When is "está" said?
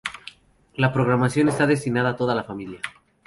1.47-1.67